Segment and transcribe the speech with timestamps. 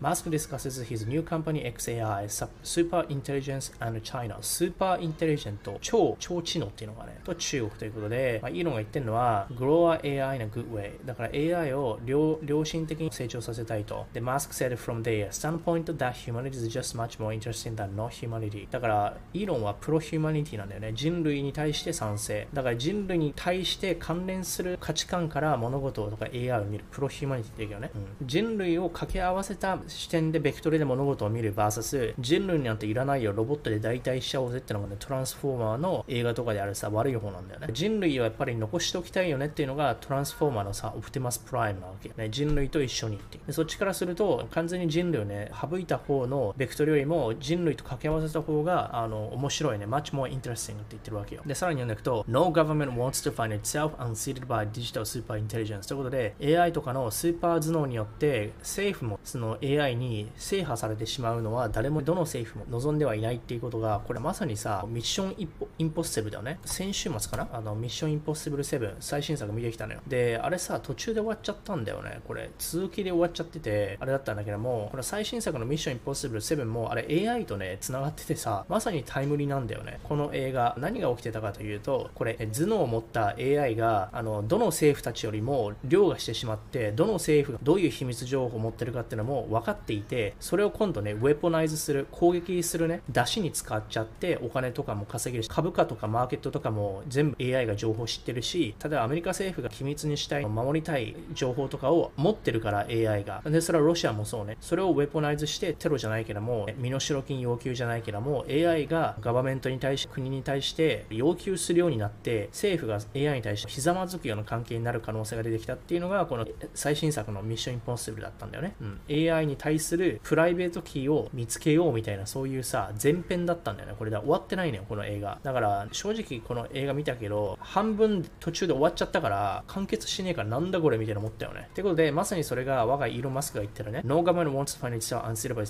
[0.00, 2.26] Musk discusses his new company xAI,
[2.62, 4.38] Super Intelligence and China.
[4.40, 10.92] super intelligent、超、超知能っていうのがね、と中国ということで、まあ、イーロンが言ってるのは、Grow AI in a good way。
[11.04, 14.06] だから AI を良良心的に成長させたいと。
[14.14, 18.68] で、Musk said from their standpoint that humanity is just much more interesting than not humanity。
[18.70, 20.92] だから、イーロンは pro-humanity なんだよね。
[20.94, 22.48] 人類に対して賛成。
[22.54, 26.84] だから人類に対して関連する価値観から物事とか AI を見る。
[26.90, 28.26] pro-humanity って言うけどね、うん。
[28.26, 37.68] 人類を掛け合わせた視点でベクトルで物事を見る VS 人類なんていらないよ、ロボットで代替しちゃおうぜってのがね、トランスフォーマーの映画とかであるさ、悪い方なんだよね。
[37.72, 42.10] 人類をやっぱり残しておきたいよねっていうのがトランスフォーマーのさ、オプティマスプライムなわけ。
[42.16, 51.42] ね、人類と一緒にってでそっちからすると、完全に人類をね、省いた方のベクトルよりも人類と掛け合わせた方が、あの、面白いね、much more interesting って言ってるわけよ。
[51.46, 66.58] で、さらに読んでいくと、No government wants to find itself unseated by digital super intelligence ということで、AI とかのスーパー頭脳によって政府もその AI に制覇されてしまうのは誰もどの政府も望んではいないっていうことがこれまさにさミッションインポッシブルだよね。
[66.64, 67.48] 先週末かな？
[67.52, 70.00] あのミッションインポッシブル7最新作見てきたのよ。
[70.06, 72.20] であれさ途中で終わっちゃったんだよね。
[72.26, 80.00] これ続きで終わっちゃっててあれだったんだけどもこれ最新作のミッションインポッシブル7もあれ AI とね繋がっててさまさにタイムリーなんだよね。
[80.04, 103.42] この映画何が起きてたかというとこれ頭脳を持った AI があのどの政府たちよりも凌駕してしまってどの政府がどういう秘密情報を持ってるかっていうのも分かっていてそれを今度ねウェポナイズする攻撃するね出しに使っちゃってお金とかも稼げるし株価とかマーケットとかも全部 AI が情報知ってるし例えばアメリカ政府が機密にしたい守りたい情報とかを持ってるから AI が。
[103.44, 104.56] でそれはロシアもそうね。
[104.60, 119.00] それをウェポナイズしてテロじゃないけども身代金要求じゃないけども AI が government に対して国に対して要求するようになって政府が AI に対してひざまずくような関係になる可能性が出てきたっていうのがこの最新作のミッションインポッシブルだったんだよね、うん、
[119.32, 123.94] AI に対する private key を見つけようみたいなそういうさ前編だったんだよね。
[123.98, 125.38] これで終わってないのよこの映画。
[125.42, 131.68] だから正直この映画見たけど半分途中で終わっちゃったから完結しねえからなんだこれみたいな思ったよね。
[131.70, 134.00] ってことでまさにそれが我がイーロン・マスクが言ってるね。
[134.02, 135.62] No government wants to find itself unsuitable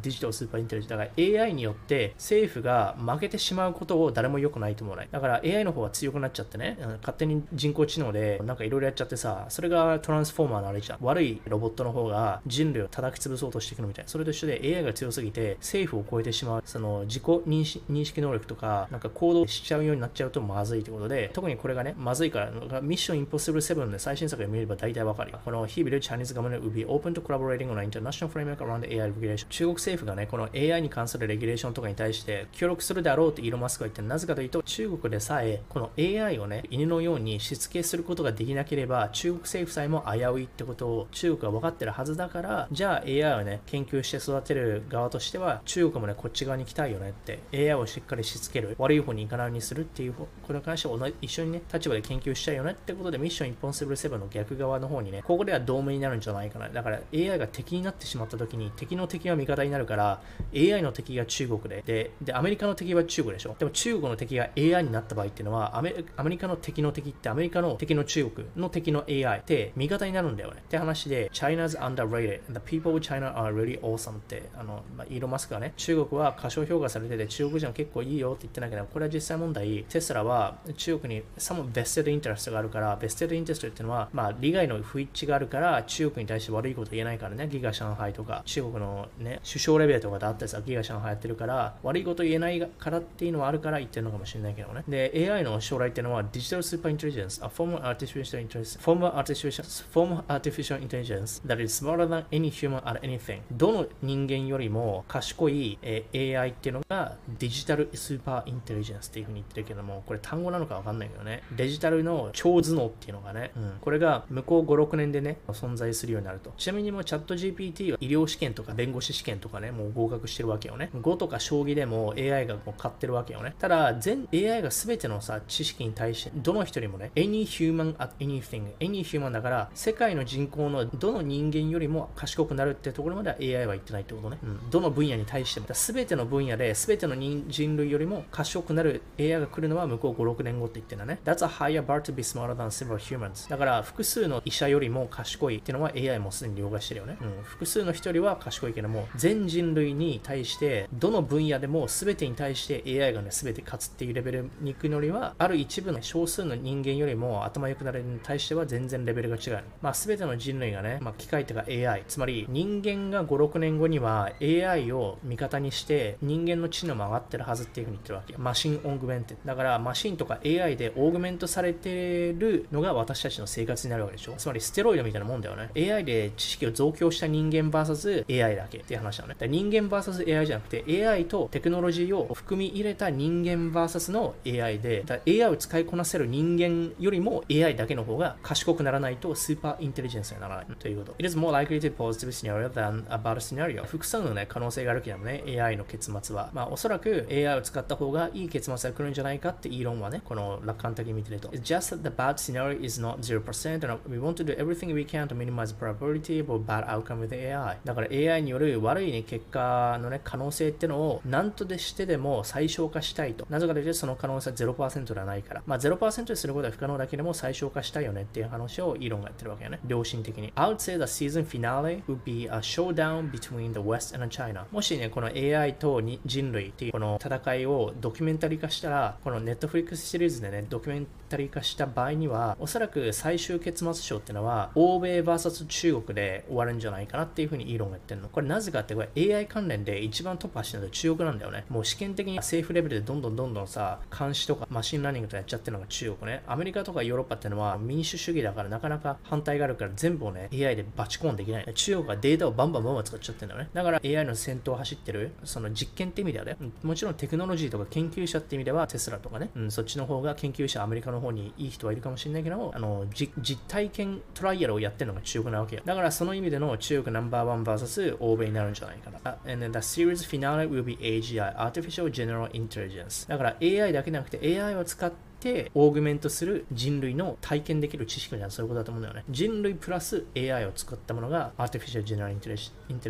[0.00, 6.76] digital super intelligence だから AI によって政府が負けてしまうことを誰も良くないと思うねだから AI の方が強くなっちゃってね。
[7.00, 10.98] 勝手に人工知能でなんかいろいろやっちゃってさそれがトランスフォーマーのあれじゃん。
[11.00, 14.08] 悪いロボットの方が人類を叩き潰そうとしていくのみたいな。
[14.08, 17.64] それと一緒で AI が強すぎて政府を超えてしまうその自己認
[18.04, 25.28] 識能力とかなんか行動しちゃうようになっちゃうとまずいということで特にこれがねまずいからミッションインポッシブル7で最新作で見れば大体わかる。
[25.30, 29.10] よこの He will Chinese government will be open to collaborating on an international framework around AI
[29.10, 56.68] regulation 中国政府がねこの AI に関するレギュレーションとかに対して協力するであろうとイーロン・マスクが言ってなぜかというと中国でさえこの AI をね犬のようにしつけすることができなければ中国政府さえも危ういってことを中国は分かってるはずだからじゃあ AI AI をね研究して育てる側としては中国もねこっち側に来たいよねって AI をしっかりしつける悪い方に行かないようにするっていうこれに関しては一緒にね立場で研究したいよねってことでミッション一本セブルセブンの逆側の方にねここでは同盟になるんじゃないかな。
[56.68, 60.20] だから AI が敵になってしまった時に敵の敵は味方になるから
[60.54, 63.54] AI の敵が中国でででアメリカの敵は中国でしょ。
[63.58, 70.60] でも中国の敵が AI になった場合っていうのはアメアメリカの敵の敵ってアメリカの敵の中国の敵の AI って味方になるんだよね。
[70.60, 83.28] って話で China's underrated the people of China are really awesome ってあの、まあ、イーロン・マスクがね中国は過小評価されてて中国人は結構いいよって言ってないけどこれは実際問題テスラは中国に some vested interest があるから vested
[83.28, 94.84] interest っていうのはまあ利害の不一致があるから中国に対して悪いこと言えないからねギガ上海とか中国のね首相レベルとかであってさギガ上海やってるから悪いこと言えないからっていうのはあるから言ってるのかもしれないけどね。
[94.86, 101.62] で AI の将来っていうのはデジタルスーパーインテリジェンス a form of artificial intelligence form of artificial form of artificial intelligence that
[101.62, 111.42] is smarter than any human at anything どの人間よりも賢い、えー、AI っていうのがデジタルスーパーインテリジェンスっていうふうに言ってるけどもこれ単語なのかわかんないけどね。
[111.56, 116.52] デジタルの超頭脳っていうのがね、うん、これが向こう5、6年でね存在するようになると。
[116.56, 120.90] ちなみにもチャット GPT は医療試験とか弁護士試験とかねもう合格してるわけよね。
[120.94, 123.54] 5とか将棋でも AI がもう買ってるわけよね。
[123.58, 135.66] ただ全 AI が全てのさ知識に対してどの人にもね any human at anything any human だから世界の人口のどの人間よりも賢くなるってところまでは AI は言ってないってことね、うん、どの分野に対しても。
[135.68, 141.20] 全ての分野で全ての人類よりも賢くなる AI が来るのは向こう5、6年後って言ってるんだね。
[141.24, 143.48] That's a higher bar to be smarter than several humans.
[143.48, 168.36] だから複数の医者よりも賢いっていうのは AI もすでに了解してるよね、うん、複数の人よりは賢いけども全人類に対してどの分野でも全てに対して AI がね全て勝つっていうレベルに行くのにはある一部の少数の人間よりも頭良くなるに対しては全然レベルが違う、まあ、全ての人類がね、まあ、機械とか AI つまり人人間が5、6年後には AI を味方にして人間の知能も上がってるはずっていうふうに言ってるわけ。
[168.36, 174.34] マシンオーグメンテだからマシンとか AI でオーグメントされてるのが私たちの生活になるわけでしょ。
[174.36, 175.70] つまりステロイドみたいなもんだよね。
[175.74, 179.48] AI で知識を増強した人間 VSAI だけっていう話なのね。
[179.48, 191.14] 人間 VSAI じゃなくて AI とテクノロジーを含み入れた人間 VS の AI で、AI を使いこなせる人間よりも AI だけの方が賢くならないとスーパーインテリジェンスにならないということ。
[191.18, 193.84] It is more likely to positive scenario than a bad scenario.
[193.84, 196.50] 複数の、ね、可能性があるけどね、AI の結末は。
[196.52, 201.48] まあ、おそらく AI を使った方がいい結末が来るんじゃないかってイーロンはね、この楽観的に見てると。
[201.48, 205.04] It's just that the bad scenario is not 0% and we want to do everything we
[205.04, 207.78] can to minimize the probability of a bad outcome with AI.
[207.84, 213.46] だから AI による悪い、ね、結果のね、可能性ってのを何とでしてでも最小化したいと。
[213.50, 215.62] なぜかというとその可能性は0%ではないから。
[215.66, 219.80] まあ0%にすることは不可能だけでも最小化したいよねっていう話をイーロンがやってるわけよね。
[219.86, 220.52] 良心的に。
[220.54, 224.66] I would say the season finale would be a showdown between the West and China.
[224.70, 238.28] もしね、この AI と人類っていうこの戦いをドキュメンタリー化したら、この Netflix シリーズでね、ドキュメンタリー化した場合には、おそらく最終結末章っていうのは、欧米 VS 中国で終わるんじゃないかなっていうふうにイーロンが言ってるの。
[238.28, 241.64] これなぜかってこれ AI 関連で一番突破してるのは中国なんだよね。
[241.68, 246.42] もう試験的に政府レベルでどんどんどんどんさ、監視とか machine learning とやっちゃってるのが中国ね。
[246.46, 251.74] アメリカとかヨーロッパっていうのは民主主義だからなかなか反対があるから全部をね、AI でバチコーンできない。
[251.74, 253.70] 中国はデータをバンバンバンバン使っちゃってんだよね。
[253.72, 265.82] だから AI の先頭を走ってる、その実験って意味ではね、もちろんテクノロジーとか研究者って意味ではテスラとかね、うん、そっちの方が研究者アメリカの方にいい人はいるかもしれないけど、あの、実体験トライアルをやってるのが中国なわけよ。
[265.84, 269.18] だからその意味での中国ナンバーワン VS 欧米になるんじゃないかな。
[269.46, 273.28] and then the series finale will be AGI, Artificial General Intelligence.
[273.28, 279.24] だから AI だけじゃなくて AI を使ってて、オーグメントする人類の体験できる知識みたいなそういうことだと思うんだよね。
[279.30, 282.56] 人類プラス AI を作ったものがアーティフィシャルジェネラルインテリ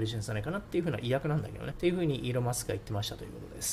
[0.07, 1.73] ジェンスじゃないかなっていうふうな意訳なんだけどね。
[1.73, 3.67] っていうふうにイーロン・マスクが言ってましたということです。